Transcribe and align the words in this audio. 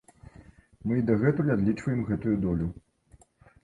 Мы 0.85 0.97
і 1.01 1.05
дагэтуль 1.11 1.53
адлічваем 1.59 2.05
гэтую 2.11 2.35
долю. 2.51 2.67